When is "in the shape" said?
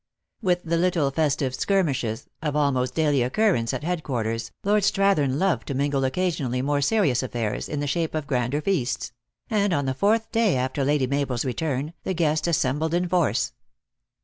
7.69-8.15